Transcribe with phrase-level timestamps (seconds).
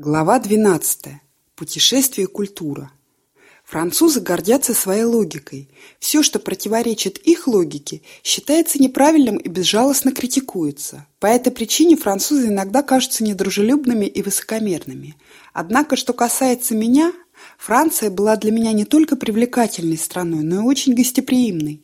[0.00, 1.06] Глава 12.
[1.56, 2.92] Путешествие и культура.
[3.64, 5.68] Французы гордятся своей логикой.
[5.98, 11.04] Все, что противоречит их логике, считается неправильным и безжалостно критикуется.
[11.18, 15.16] По этой причине французы иногда кажутся недружелюбными и высокомерными.
[15.52, 17.12] Однако, что касается меня,
[17.58, 21.82] Франция была для меня не только привлекательной страной, но и очень гостеприимной.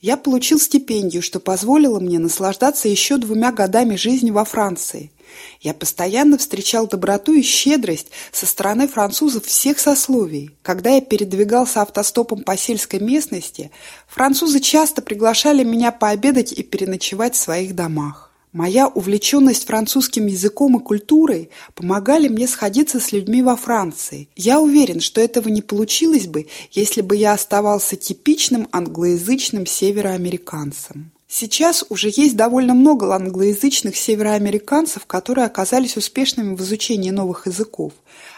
[0.00, 5.10] Я получил стипендию, что позволило мне наслаждаться еще двумя годами жизни во Франции–
[5.60, 10.50] я постоянно встречал доброту и щедрость со стороны французов всех сословий.
[10.62, 13.70] Когда я передвигался автостопом по сельской местности,
[14.08, 18.29] французы часто приглашали меня пообедать и переночевать в своих домах.
[18.52, 24.28] Моя увлеченность французским языком и культурой помогали мне сходиться с людьми во Франции.
[24.34, 31.12] Я уверен, что этого не получилось бы, если бы я оставался типичным англоязычным североамериканцем.
[31.28, 37.92] Сейчас уже есть довольно много англоязычных североамериканцев, которые оказались успешными в изучении новых языков.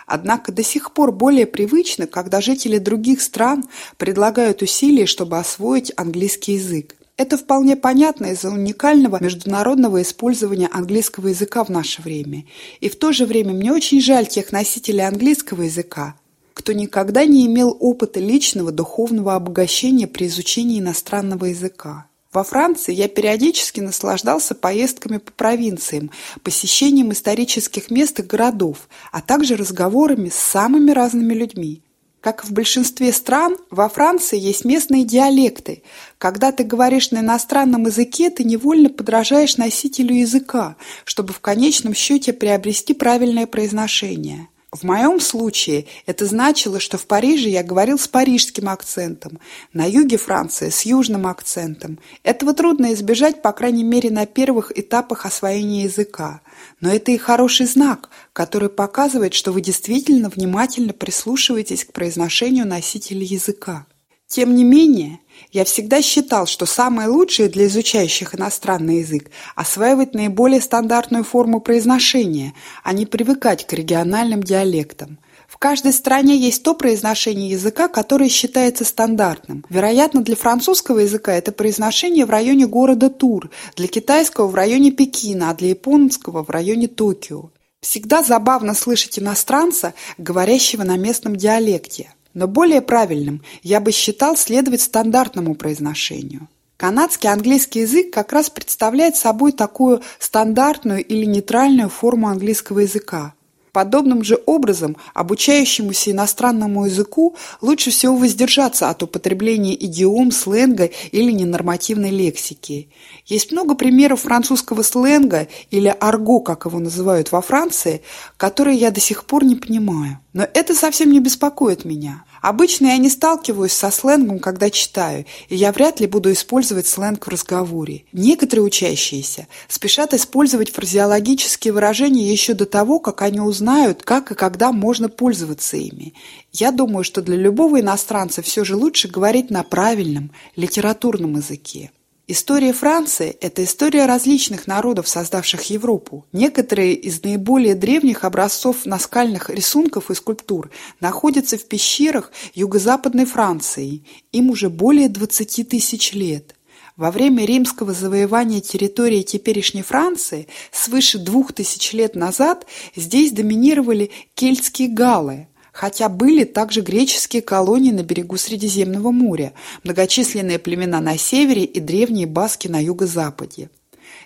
[0.06, 3.64] Однако до сих пор более привычно, когда жители других стран
[3.96, 6.96] предлагают усилия, чтобы освоить английский язык.
[7.18, 12.44] Это вполне понятно из-за уникального международного использования английского языка в наше время.
[12.80, 16.16] И в то же время мне очень жаль тех носителей английского языка,
[16.54, 22.06] кто никогда не имел опыта личного духовного обогащения при изучении иностранного языка.
[22.32, 26.10] Во Франции я периодически наслаждался поездками по провинциям,
[26.42, 31.82] посещением исторических мест и городов, а также разговорами с самыми разными людьми.
[32.22, 35.82] Как и в большинстве стран, во Франции есть местные диалекты.
[36.18, 42.32] Когда ты говоришь на иностранном языке, ты невольно подражаешь носителю языка, чтобы в конечном счете
[42.32, 44.46] приобрести правильное произношение.
[44.72, 49.38] В моем случае это значило, что в Париже я говорил с парижским акцентом,
[49.74, 51.98] на юге Франции с южным акцентом.
[52.22, 56.40] Этого трудно избежать, по крайней мере, на первых этапах освоения языка.
[56.80, 63.24] Но это и хороший знак, который показывает, что вы действительно внимательно прислушиваетесь к произношению носителя
[63.24, 63.84] языка.
[64.32, 65.18] Тем не менее,
[65.50, 72.54] я всегда считал, что самое лучшее для изучающих иностранный язык– осваивать наиболее стандартную форму произношения,
[72.82, 75.18] а не привыкать к региональным диалектам.
[75.46, 79.66] В каждой стране есть то произношение языка, которое считается стандартным.
[79.68, 85.50] Вероятно, для французского языка это произношение в районе города Тур, для китайского в районе Пекина,
[85.50, 87.50] а для японского в районе Токио.
[87.82, 92.14] Всегда забавно слышать иностранца, говорящего на местном диалекте.
[92.34, 96.48] Но более правильным я бы считал следовать стандартному произношению.
[96.76, 103.34] Канадский английский язык как раз представляет собой такую стандартную или нейтральную форму английского языка.
[103.72, 112.10] Подобным же образом обучающемуся иностранному языку лучше всего воздержаться от употребления идиом, сленга или ненормативной
[112.10, 112.90] лексики.
[113.24, 118.02] Есть много примеров французского сленга или арго, как его называют во Франции,
[118.36, 120.18] которые я до сих пор не понимаю.
[120.34, 122.24] Но это совсем не беспокоит меня.
[122.42, 127.24] Обычно я не сталкиваюсь со сленгом, когда читаю, и я вряд ли буду использовать сленг
[127.24, 128.04] в разговоре.
[128.12, 134.72] Некоторые учащиеся спешат использовать фразеологические выражения еще до того, как они узнают, как и когда
[134.72, 136.14] можно пользоваться ими.
[136.52, 141.92] Я думаю, что для любого иностранца все же лучше говорить на правильном литературном языке.
[142.34, 146.24] История Франции– это история различных народов, создавших Европу.
[146.32, 154.06] Некоторые из наиболее древних образцов наскальных рисунков и скульптур находятся в пещерах юго-западной Франции.
[154.32, 156.54] Им уже более 20 тысяч лет.
[156.96, 162.64] Во время римского завоевания территории теперешней Франции свыше двух тысяч лет назад
[162.96, 171.00] здесь доминировали кельтские галлы– хотя были также греческие колонии на берегу Средиземного моря, многочисленные племена
[171.00, 173.70] на севере и древние баски на юго-западе.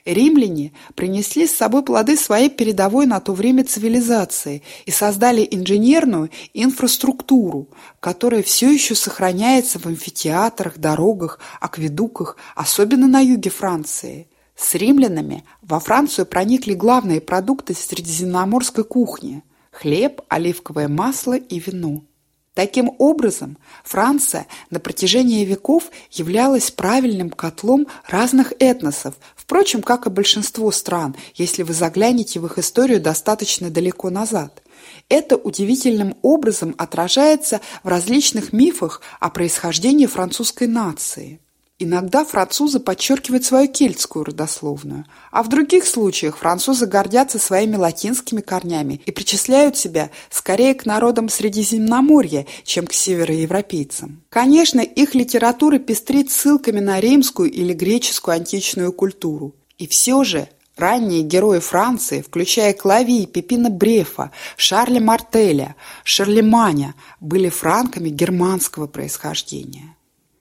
[0.05, 7.69] Римляне принесли с собой плоды своей передовой на то время цивилизации и создали инженерную инфраструктуру,
[7.99, 14.29] которая все еще сохраняется в амфитеатрах, дорогах, акведуках, особенно на юге Франции.
[14.57, 19.43] С римлянами во Францию проникли главные продукты средиземноморской кухни–
[19.77, 22.03] хлеб, оливковое масло и вино.
[22.55, 30.71] Таким образом, Франция на протяжении веков являлась правильным котлом разных этносов, впрочем, как и большинство
[30.71, 34.63] стран, если вы заглянете в их историю достаточно далеко назад.
[35.11, 41.41] Это удивительным образом отражается в различных мифах о происхождении французской нации.
[41.79, 49.03] Иногда французы подчеркивают свою кельтскую родословную, а в других случаях французы гордятся своими латинскими корнями
[49.05, 54.23] и причисляют себя скорее к народам Средиземноморья, чем к североевропейцам.
[54.31, 59.55] Конечно, их литература пестрит ссылками на римскую или греческую античную культуру.
[59.77, 65.75] И все же Ранние герои Франции, включая Клави, Пепина Брефа, Шарля Мартеля,
[66.05, 69.96] Шарлеманя, были франками германского происхождения.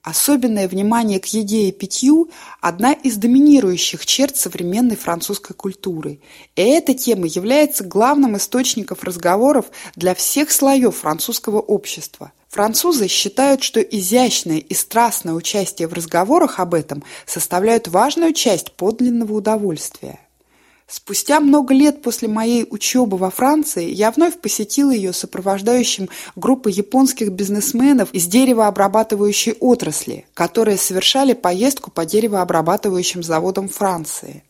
[0.06, 2.30] Особенное внимание к еде и питью–
[2.60, 6.20] одна из доминирующих черт современной французской культуры.
[6.54, 9.66] И эта тема является главным источником разговоров
[9.96, 12.30] для всех слоев французского общества.
[12.48, 19.32] Французы считают, что изящное и страстное участие в разговорах об этом составляют важную часть подлинного
[19.32, 20.20] удовольствия.
[20.88, 27.32] Спустя много лет после моей учебы во Франции я вновь посетила ее сопровождающим группой японских
[27.32, 34.44] бизнесменов из деревообрабатывающей отрасли, которые совершали поездку по деревообрабатывающим заводам Франции.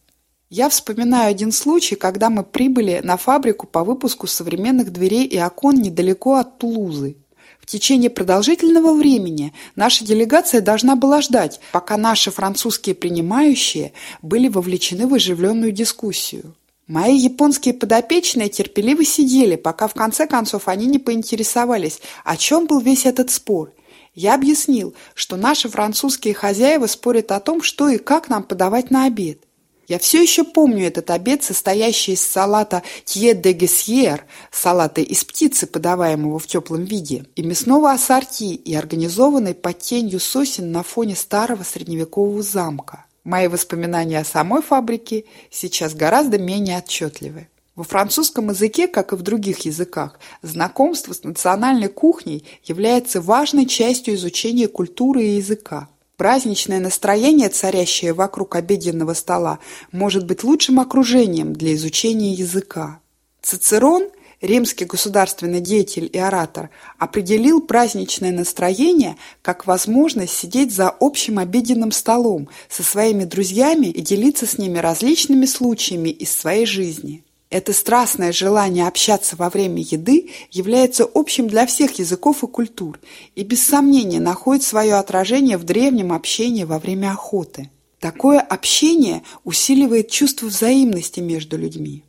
[0.50, 5.76] Я вспоминаю один случай, когда мы прибыли на фабрику по выпуску современных дверей и окон
[5.76, 7.16] недалеко от Тулузы.
[7.60, 13.92] В течение продолжительного времени наша делегация должна была ждать, пока наши французские принимающие
[14.22, 16.54] были вовлечены в оживленную дискуссию.
[16.86, 22.78] Мои японские подопечные терпеливо сидели, пока в конце концов они не поинтересовались, о чем был
[22.78, 23.72] весь этот спор.
[24.14, 29.04] Я объяснил, что наши французские хозяева спорят о том, что и как нам подавать на
[29.06, 29.45] обед.
[29.88, 35.66] Я все еще помню этот обед, состоящий из салата «тье де гесьер», салата из птицы,
[35.66, 41.62] подаваемого в теплом виде, и мясного ассорти, и организованной под тенью сосен на фоне старого
[41.62, 43.04] средневекового замка.
[43.22, 47.48] Мои воспоминания о самой фабрике сейчас гораздо менее отчетливы.
[47.76, 54.14] Во французском языке, как и в других языках, знакомство с национальной кухней является важной частью
[54.14, 55.88] изучения культуры и языка.
[56.16, 59.58] Праздничное настроение, царящее вокруг обеденного стола,
[59.92, 63.00] может быть лучшим окружением для изучения языка.
[63.42, 64.08] Цицерон,
[64.40, 72.48] римский государственный деятель и оратор, определил праздничное настроение как возможность сидеть за общим обеденным столом
[72.70, 77.24] со своими друзьями и делиться с ними различными случаями из своей жизни.
[77.56, 83.00] Это страстное желание общаться во время еды является общим для всех языков и культур
[83.34, 87.70] и без сомнения находит свое отражение в древнем общении во время охоты.
[87.98, 92.04] Такое общение усиливает чувство взаимности между людьми.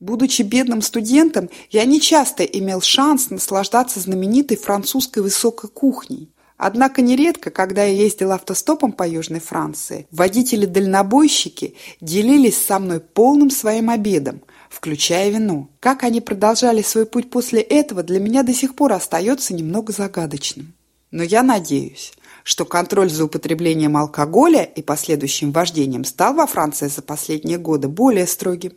[0.00, 6.28] Будучи бедным студентом, я нечасто имел шанс наслаждаться знаменитой французской высокой кухней.
[6.64, 13.90] Однако нередко, когда я ездил автостопом по Южной Франции, водители-дальнобойщики делились со мной полным своим
[13.90, 15.70] обедом, включая вино.
[15.80, 20.72] Как они продолжали свой путь после этого, для меня до сих пор остается немного загадочным.
[21.10, 22.12] Но я надеюсь,
[22.44, 28.28] что контроль за употреблением алкоголя и последующим вождением стал во Франции за последние годы более
[28.28, 28.74] строгим.